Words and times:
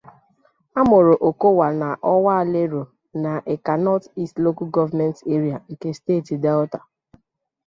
A 0.79 0.81
mụrụ 0.89 1.13
Okowa 1.27 1.67
na 1.81 1.89
Owa-Alero 2.13 2.81
na 3.23 3.31
Ika 3.53 3.73
North-East 3.85 4.35
Local 4.45 4.69
Government 4.77 5.15
Area 5.35 5.57
nke 5.71 5.87
Steeti 5.97 6.35
Delta. 6.43 6.79